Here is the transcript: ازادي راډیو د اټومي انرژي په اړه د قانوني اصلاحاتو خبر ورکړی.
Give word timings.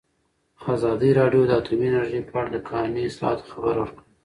ازادي 0.75 1.09
راډیو 1.19 1.41
د 1.47 1.51
اټومي 1.59 1.87
انرژي 1.89 2.21
په 2.29 2.33
اړه 2.39 2.49
د 2.51 2.57
قانوني 2.69 3.03
اصلاحاتو 3.09 3.49
خبر 3.53 3.75
ورکړی. 3.79 4.03